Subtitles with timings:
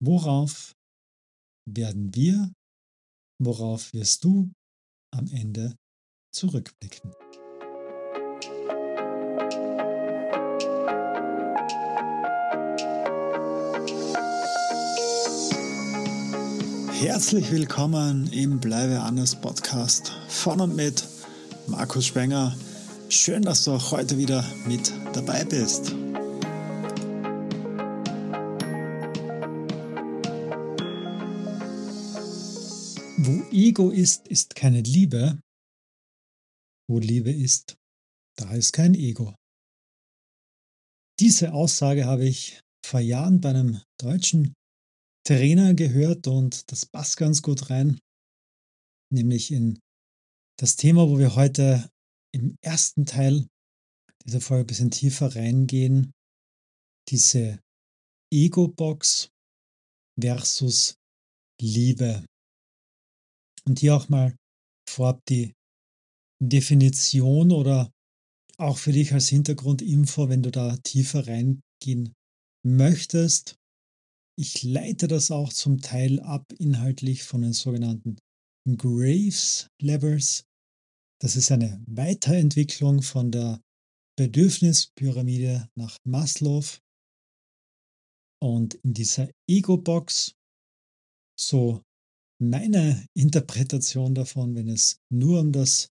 [0.00, 0.76] Worauf
[1.68, 2.52] werden wir,
[3.42, 4.52] worauf wirst du
[5.12, 5.74] am Ende
[6.32, 7.12] zurückblicken?
[16.92, 21.08] Herzlich willkommen im Bleibe anders Podcast von und mit
[21.66, 22.56] Markus Spenger.
[23.08, 25.92] Schön, dass du auch heute wieder mit dabei bist.
[33.28, 35.38] Wo Ego ist, ist keine Liebe.
[36.88, 37.76] Wo Liebe ist,
[38.38, 39.34] da ist kein Ego.
[41.20, 44.54] Diese Aussage habe ich vor Jahren bei einem deutschen
[45.26, 47.98] Trainer gehört und das passt ganz gut rein,
[49.12, 49.78] nämlich in
[50.58, 51.86] das Thema, wo wir heute
[52.32, 53.46] im ersten Teil
[54.24, 56.12] dieser Folge ein bisschen tiefer reingehen,
[57.10, 57.60] diese
[58.32, 59.28] Ego-Box
[60.18, 60.94] versus
[61.60, 62.24] Liebe.
[63.68, 64.34] Und hier auch mal
[64.88, 65.52] vorab die
[66.42, 67.92] Definition oder
[68.56, 72.14] auch für dich als Hintergrundinfo, wenn du da tiefer reingehen
[72.64, 73.56] möchtest.
[74.38, 78.16] Ich leite das auch zum Teil ab inhaltlich von den sogenannten
[78.76, 80.44] Graves Levels.
[81.20, 83.60] Das ist eine Weiterentwicklung von der
[84.16, 86.64] Bedürfnispyramide nach Maslow.
[88.40, 90.34] Und in dieser Ego-Box,
[91.38, 91.82] so
[92.40, 95.88] meine Interpretation davon, wenn es nur um das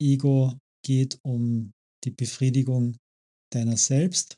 [0.00, 1.72] Ego geht, um
[2.04, 2.96] die Befriedigung
[3.52, 4.36] deiner selbst.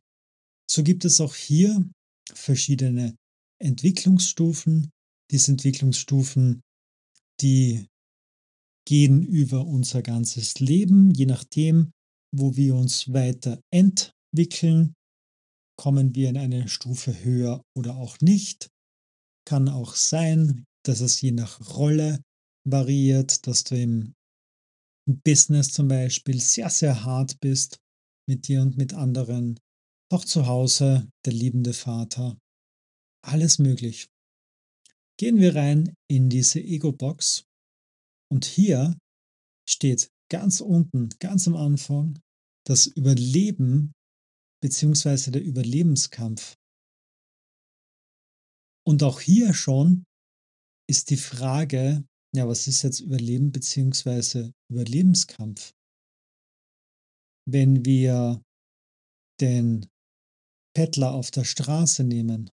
[0.69, 1.89] So gibt es auch hier
[2.33, 3.17] verschiedene
[3.61, 4.91] Entwicklungsstufen.
[5.31, 6.63] Diese Entwicklungsstufen,
[7.41, 7.87] die
[8.87, 11.93] gehen über unser ganzes Leben, je nachdem,
[12.35, 14.95] wo wir uns weiter entwickeln,
[15.79, 18.69] kommen wir in eine Stufe höher oder auch nicht.
[19.47, 22.23] Kann auch sein, dass es je nach Rolle
[22.65, 24.15] variiert, dass du im
[25.07, 27.79] Business zum Beispiel sehr, sehr hart bist
[28.29, 29.59] mit dir und mit anderen.
[30.13, 32.39] Auch zu Hause der liebende Vater.
[33.25, 34.09] Alles möglich.
[35.19, 37.45] Gehen wir rein in diese Ego-Box
[38.31, 38.97] und hier
[39.69, 42.19] steht ganz unten, ganz am Anfang,
[42.67, 43.93] das Überleben
[44.63, 45.31] bzw.
[45.31, 46.57] der Überlebenskampf.
[48.85, 50.05] Und auch hier schon
[50.89, 52.05] ist die Frage,
[52.35, 54.53] ja, was ist jetzt Überleben bzw.
[54.71, 55.73] Überlebenskampf?
[57.49, 58.43] Wenn wir
[59.41, 59.87] den
[60.75, 62.51] Bettler auf der Straße nehmen,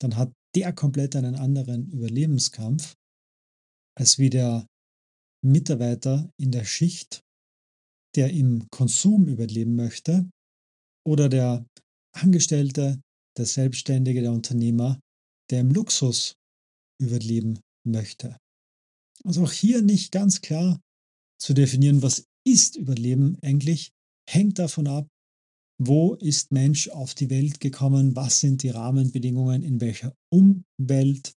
[0.00, 2.96] dann hat der komplett einen anderen Überlebenskampf
[3.96, 4.66] als wie der
[5.44, 7.22] Mitarbeiter in der Schicht,
[8.16, 10.28] der im Konsum überleben möchte,
[11.06, 11.66] oder der
[12.14, 13.00] Angestellte,
[13.36, 15.00] der Selbstständige, der Unternehmer,
[15.50, 16.34] der im Luxus
[17.00, 18.36] überleben möchte.
[19.24, 20.80] Also auch hier nicht ganz klar
[21.40, 23.92] zu definieren, was ist Überleben eigentlich,
[24.28, 25.08] hängt davon ab,
[25.78, 31.32] wo ist Mensch auf die Welt gekommen, was sind die Rahmenbedingungen, in welcher Umwelt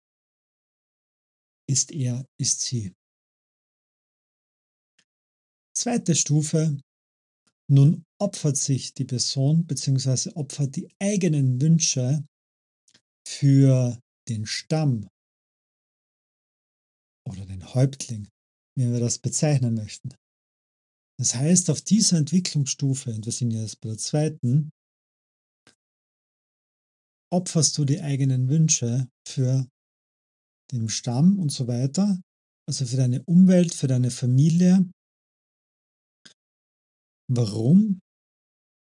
[1.70, 2.94] ist er, ist sie.
[5.76, 6.78] Zweite Stufe,
[7.70, 10.32] nun opfert sich die Person bzw.
[10.36, 12.26] opfert die eigenen Wünsche
[13.26, 13.98] für
[14.28, 15.08] den Stamm
[17.32, 18.28] oder den Häuptling,
[18.78, 20.14] wie wir das bezeichnen möchten.
[21.20, 24.72] Das heißt, auf dieser Entwicklungsstufe, und wir sind jetzt bei der zweiten,
[27.32, 29.68] opferst du die eigenen Wünsche für
[30.72, 32.20] den Stamm und so weiter,
[32.68, 34.90] also für deine Umwelt, für deine Familie.
[37.30, 38.00] Warum?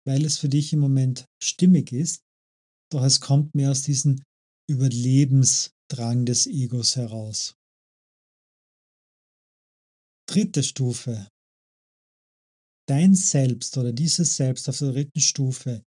[0.06, 2.20] Weil es für dich im Moment stimmig ist,
[2.92, 4.22] doch es kommt mehr aus diesem
[4.68, 7.54] Überlebensdrang des Egos heraus.
[10.34, 11.28] Dritte Stufe.
[12.88, 15.84] Dein Selbst oder dieses Selbst auf der dritten Stufe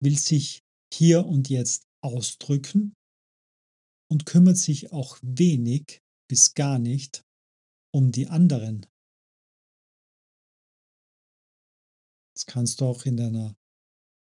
[0.00, 0.60] will sich
[0.94, 2.94] hier und jetzt ausdrücken
[4.08, 6.00] und kümmert sich auch wenig
[6.30, 7.24] bis gar nicht
[7.92, 8.86] um die anderen.
[12.36, 13.56] Das kannst du auch in deiner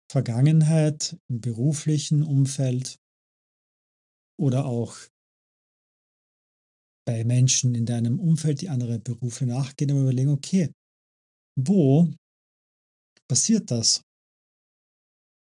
[0.09, 3.01] Vergangenheit, im beruflichen Umfeld
[4.39, 4.95] oder auch
[7.07, 10.73] bei Menschen in deinem Umfeld, die andere Berufe nachgehen, aber überlegen, okay,
[11.57, 12.13] wo
[13.29, 14.01] passiert das,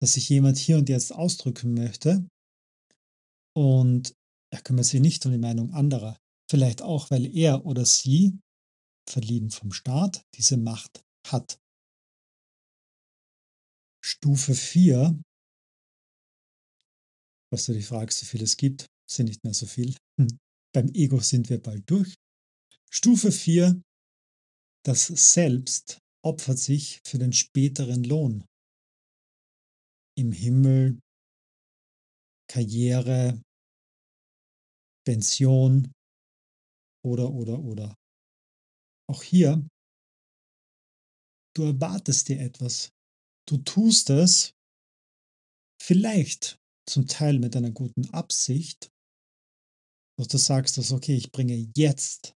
[0.01, 2.27] dass sich jemand hier und jetzt ausdrücken möchte
[3.55, 4.13] und
[4.53, 6.17] er kümmert sich nicht um die Meinung anderer.
[6.51, 8.37] Vielleicht auch, weil er oder sie,
[9.09, 11.57] verliehen vom Staat, diese Macht hat.
[14.03, 15.17] Stufe 4.
[17.49, 19.95] Falls du dich fragst, wie viel es gibt, sind nicht mehr so viel.
[20.19, 20.42] Hm.
[20.73, 22.15] Beim Ego sind wir bald durch.
[22.89, 23.81] Stufe 4.
[24.83, 28.45] Das Selbst opfert sich für den späteren Lohn.
[30.17, 30.99] Im Himmel,
[32.49, 33.41] Karriere,
[35.05, 35.91] Pension
[37.05, 37.95] oder, oder, oder.
[39.09, 39.67] Auch hier,
[41.55, 42.89] du erwartest dir etwas.
[43.47, 44.53] Du tust es
[45.81, 48.92] vielleicht zum Teil mit einer guten Absicht,
[50.17, 52.33] dass du sagst, dass okay, ich bringe jetzt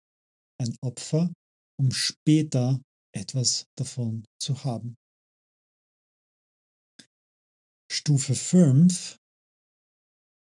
[0.61, 1.31] ein Opfer,
[1.79, 2.81] um später
[3.13, 4.95] etwas davon zu haben.
[7.91, 9.17] Stufe 5,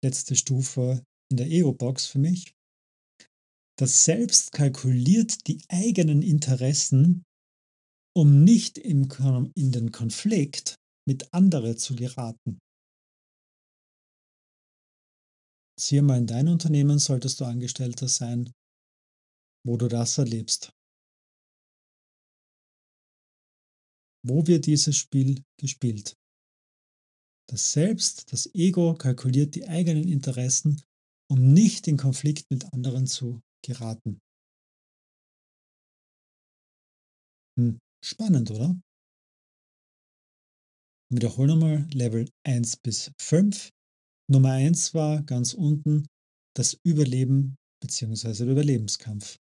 [0.04, 2.54] letzte Stufe in der Ego-Box für mich.
[3.78, 7.24] Das Selbst kalkuliert die eigenen Interessen,
[8.16, 10.76] um nicht in den Konflikt
[11.08, 12.60] mit anderen zu geraten.
[15.80, 18.52] Siehe mal, in deinem Unternehmen solltest du Angestellter sein,
[19.66, 20.74] wo du das erlebst.
[24.28, 26.18] Wo wird dieses Spiel gespielt?
[27.50, 30.84] Das Selbst, das Ego kalkuliert die eigenen Interessen,
[31.32, 34.20] um nicht in Konflikt mit anderen zu geraten.
[37.58, 38.78] Hm, spannend, oder?
[41.10, 43.70] Wiederhole nochmal Level 1 bis 5.
[44.32, 46.06] Nummer 1 war ganz unten
[46.56, 48.34] das Überleben bzw.
[48.34, 49.40] der Überlebenskampf.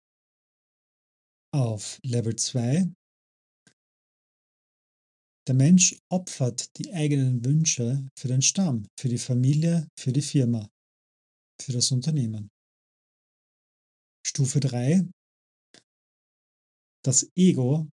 [1.53, 2.93] Auf Level 2
[5.49, 10.69] der Mensch opfert die eigenen Wünsche für den Stamm, für die Familie, für die Firma,
[11.61, 12.49] für das Unternehmen.
[14.27, 15.09] Stufe 3.
[17.05, 17.89] Das Ego,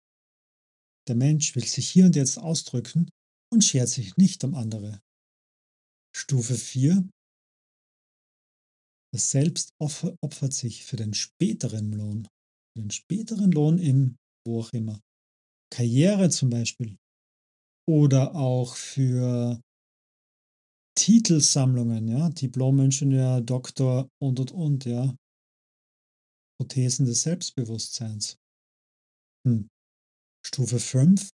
[1.07, 3.09] der Mensch will sich hier und jetzt ausdrücken
[3.51, 4.99] und schert sich nicht um andere.
[6.15, 7.09] Stufe 4.
[9.13, 12.27] Das Selbst opfert sich für den späteren Lohn,
[12.73, 14.99] für den späteren Lohn im wo auch immer.
[15.71, 16.97] Karriere zum Beispiel,
[17.87, 19.61] oder auch für
[20.95, 25.15] Titelsammlungen, ja, Diplom-Ingenieur, Doktor und, und, und, ja.
[26.59, 28.37] Prothesen des Selbstbewusstseins.
[29.47, 29.67] Hm.
[30.45, 31.29] Stufe 5.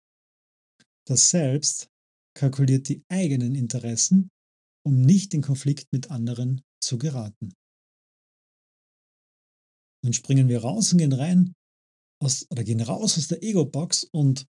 [1.06, 1.88] Das Selbst
[2.36, 4.28] kalkuliert die eigenen Interessen,
[4.88, 7.52] um nicht in Konflikt mit anderen zu geraten.
[10.02, 11.52] Dann springen wir raus und gehen rein
[12.23, 14.46] aus, oder gehen raus aus der Ego-Box und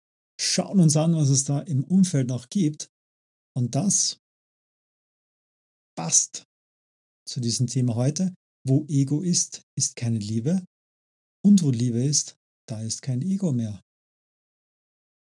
[0.41, 2.89] schauen uns an, was es da im Umfeld noch gibt.
[3.55, 4.17] Und das
[5.95, 6.45] passt
[7.27, 8.33] zu diesem Thema heute.
[8.65, 10.65] Wo Ego ist, ist keine Liebe.
[11.45, 12.37] Und wo Liebe ist,
[12.67, 13.81] da ist kein Ego mehr.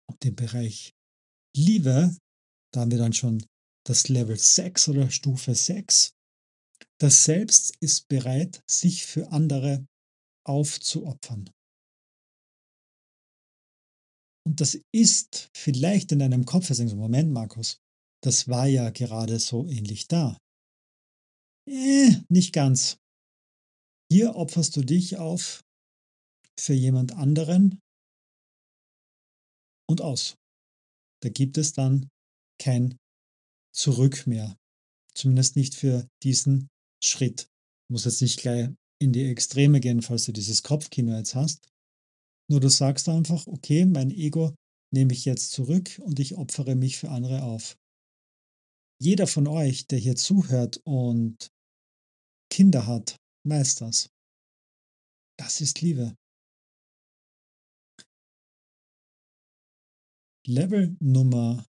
[0.09, 0.95] Und den Bereich
[1.55, 2.17] Liebe,
[2.73, 3.45] da haben wir dann schon
[3.87, 6.15] das Level 6 oder Stufe 6.
[7.01, 9.87] Das Selbst ist bereit, sich für andere
[10.47, 11.51] aufzuopfern.
[14.47, 17.79] Und das ist vielleicht in deinem Kopf, jetzt denkst Moment, Markus,
[18.23, 20.39] das war ja gerade so ähnlich da.
[21.67, 22.99] Äh, nicht ganz.
[24.13, 25.65] Hier opferst du dich auf
[26.59, 27.81] für jemand anderen
[29.89, 30.37] und aus.
[31.23, 32.09] Da gibt es dann
[32.61, 32.97] kein
[33.75, 34.57] Zurück mehr.
[35.15, 36.69] Zumindest nicht für diesen
[37.03, 37.51] Schritt.
[37.89, 38.69] Du musst jetzt nicht gleich
[39.01, 41.69] in die Extreme gehen, falls du dieses Kopfkino jetzt hast.
[42.49, 44.55] Nur du sagst einfach, okay, mein Ego
[44.93, 47.77] nehme ich jetzt zurück und ich opfere mich für andere auf.
[49.01, 51.51] Jeder von euch, der hier zuhört und
[52.51, 54.09] Kinder hat, weiß das.
[55.37, 56.17] Das ist Liebe.
[60.47, 61.67] Level Nummer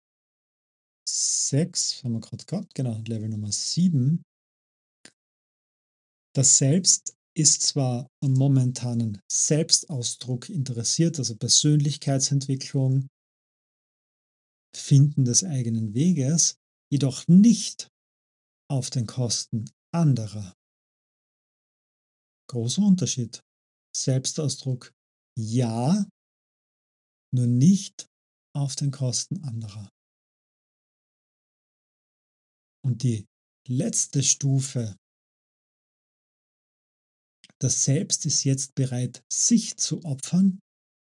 [1.09, 4.23] 6, haben wir gerade gehabt, genau, Level Nummer 7.
[6.35, 13.09] Das Selbst ist zwar am momentanen Selbstausdruck interessiert, also Persönlichkeitsentwicklung,
[14.77, 16.57] Finden des eigenen Weges,
[16.93, 17.89] jedoch nicht
[18.71, 20.53] auf den Kosten anderer.
[22.51, 23.41] Großer Unterschied.
[23.97, 24.93] Selbstausdruck
[25.39, 26.07] ja,
[27.33, 28.07] nur nicht
[28.55, 29.89] auf den Kosten anderer.
[32.89, 33.27] Und die
[33.69, 34.97] letzte Stufe
[37.61, 40.59] das Selbst ist jetzt bereit, sich zu opfern,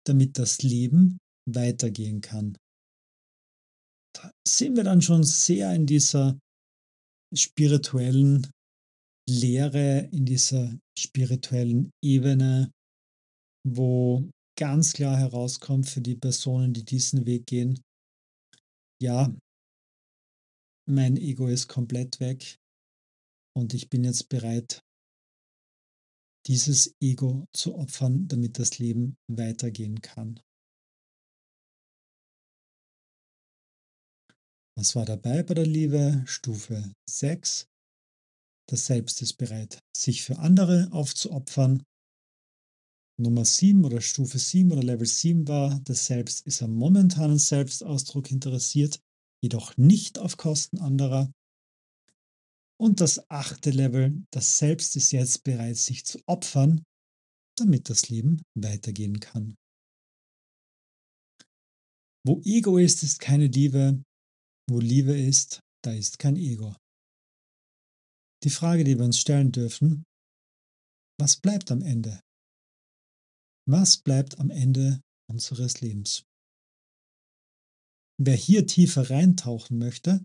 [0.07, 1.19] damit das Leben
[1.51, 2.57] weitergehen kann.
[4.15, 6.39] Da sind wir dann schon sehr in dieser
[7.35, 8.49] spirituellen
[9.29, 12.71] Lehre, in dieser spirituellen Ebene,
[13.67, 17.81] wo ganz klar herauskommt für die Personen, die diesen Weg gehen,
[19.03, 19.35] ja,
[20.89, 22.59] mein Ego ist komplett weg.
[23.55, 24.83] und ich bin jetzt bereit,
[26.47, 30.41] dieses Ego zu opfern, damit das Leben weitergehen kann.
[34.77, 36.25] Was war dabei bei der Liebe?
[36.27, 37.69] Stufe 6.
[38.69, 41.83] Das Selbst ist bereit, sich für andere aufzuopfern.
[43.21, 48.31] Nummer 7 oder Stufe 7 oder Level 7 war, das Selbst ist am momentanen Selbstausdruck
[48.31, 48.99] interessiert,
[49.43, 51.33] jedoch nicht auf Kosten anderer.
[52.81, 56.83] Und das achte Level, das Selbst ist jetzt bereit, sich zu opfern,
[57.57, 59.55] damit das Leben weitergehen kann.
[62.25, 64.03] Wo Ego ist, ist keine Liebe.
[64.71, 66.77] Wo Liebe ist, da ist kein Ego.
[68.45, 70.05] Die Frage, die wir uns stellen dürfen,
[71.21, 72.21] was bleibt am Ende?
[73.69, 76.25] Was bleibt am Ende unseres Lebens?
[78.25, 80.23] Wer hier tiefer reintauchen möchte,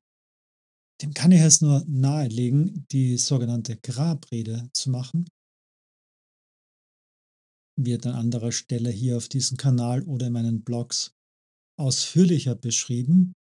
[1.01, 5.27] dem kann ich es nur nahelegen, die sogenannte Grabrede zu machen.
[7.75, 11.11] Wird an anderer Stelle hier auf diesem Kanal oder in meinen Blogs
[11.79, 13.33] ausführlicher beschrieben.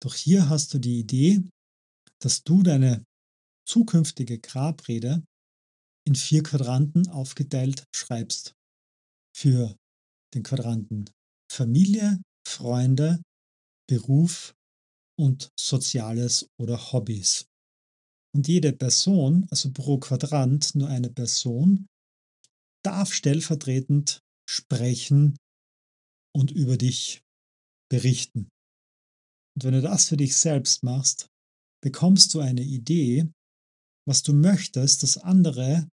[0.00, 1.42] Doch hier hast du die Idee,
[2.22, 3.04] dass du deine
[3.68, 5.24] zukünftige Grabrede
[6.06, 8.54] in vier Quadranten aufgeteilt schreibst.
[9.36, 9.76] Für
[10.34, 11.10] den Quadranten
[11.50, 13.22] Familie, Freunde,
[13.88, 14.54] Beruf
[15.18, 17.46] und Soziales oder Hobbys.
[18.34, 21.86] Und jede Person, also pro Quadrant nur eine Person,
[22.84, 25.36] darf stellvertretend sprechen
[26.34, 27.22] und über dich
[27.90, 28.48] berichten.
[29.56, 31.28] Und wenn du das für dich selbst machst,
[31.82, 33.30] bekommst du eine Idee,
[34.06, 35.88] was du möchtest, dass andere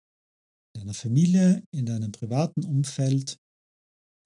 [0.74, 3.38] in deiner Familie, in deinem privaten Umfeld,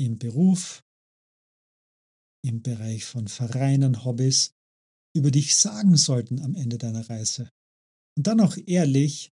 [0.00, 0.82] im Beruf,
[2.44, 4.52] im Bereich von Vereinen, Hobbys
[5.16, 7.48] über dich sagen sollten am Ende deiner Reise.
[8.16, 9.30] Und dann auch ehrlich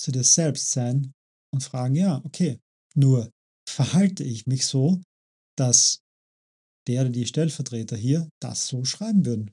[0.00, 1.12] zu dir selbst sein
[1.52, 2.60] und fragen, ja, okay,
[2.94, 3.30] nur
[3.68, 5.00] verhalte ich mich so,
[5.56, 6.00] dass
[6.86, 9.50] der oder die Stellvertreter hier das so schreiben würden.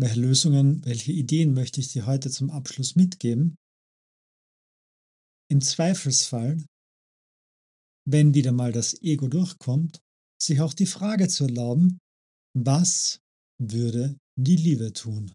[0.00, 3.56] Welche Lösungen, welche Ideen möchte ich dir heute zum Abschluss mitgeben?
[5.50, 6.64] Im Zweifelsfall,
[8.04, 10.00] wenn wieder mal das Ego durchkommt,
[10.40, 11.98] sich auch die Frage zu erlauben,
[12.54, 13.20] was
[13.60, 15.32] würde die Liebe tun?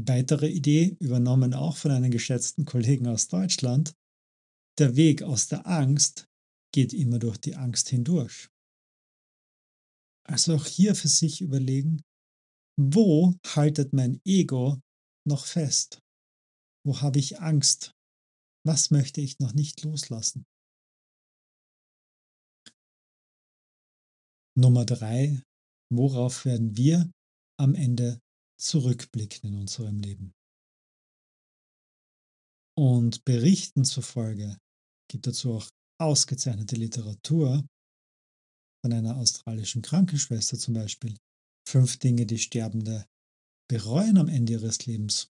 [0.00, 3.94] Weitere Idee, übernommen auch von einem geschätzten Kollegen aus Deutschland,
[4.78, 6.26] der Weg aus der Angst
[6.72, 8.48] geht immer durch die Angst hindurch.
[10.24, 12.02] Also auch hier für sich überlegen,
[12.78, 14.80] wo haltet mein Ego
[15.26, 16.00] noch fest?
[16.86, 17.92] Wo habe ich Angst?
[18.64, 20.44] Was möchte ich noch nicht loslassen?
[24.58, 25.40] Nummer drei,
[25.92, 27.10] worauf werden wir
[27.60, 28.20] am Ende
[28.60, 30.32] zurückblicken in unserem Leben?
[32.76, 34.58] Und Berichten zufolge
[35.10, 35.68] gibt dazu auch
[36.00, 37.64] ausgezeichnete Literatur
[38.84, 41.16] von einer australischen Krankenschwester zum Beispiel,
[41.68, 43.04] Fünf Dinge, die Sterbende
[43.70, 45.28] bereuen am Ende ihres Lebens.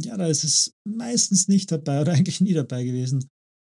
[0.00, 3.28] Ja, da ist es meistens nicht dabei oder eigentlich nie dabei gewesen.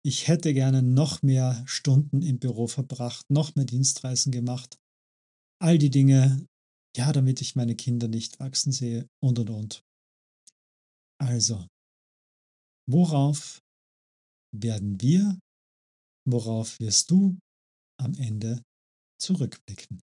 [0.08, 4.78] Ich hätte gerne noch mehr Stunden im Büro verbracht, noch mehr Dienstreisen gemacht.
[5.62, 6.48] All die Dinge,
[6.96, 9.84] ja, damit ich meine Kinder nicht wachsen sehe und und und.
[11.20, 11.68] Also,
[12.90, 13.60] worauf
[14.56, 15.40] werden wir,
[16.26, 17.38] worauf wirst du
[18.00, 18.64] am Ende
[19.20, 20.00] zurückblicken?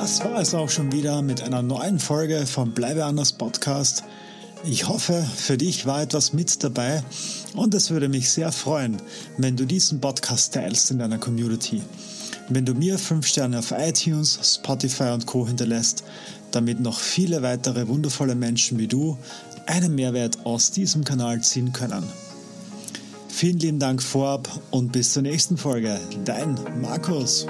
[0.00, 4.02] Das war es auch schon wieder mit einer neuen Folge vom Bleibe anders Podcast.
[4.64, 7.04] Ich hoffe, für dich war etwas mit dabei
[7.54, 8.96] und es würde mich sehr freuen,
[9.36, 11.82] wenn du diesen Podcast teilst in deiner Community.
[12.48, 16.02] Wenn du mir 5 Sterne auf iTunes, Spotify und Co hinterlässt,
[16.50, 19.18] damit noch viele weitere wundervolle Menschen wie du
[19.66, 22.04] einen Mehrwert aus diesem Kanal ziehen können.
[23.28, 26.00] Vielen lieben Dank vorab und bis zur nächsten Folge.
[26.24, 27.46] Dein Markus.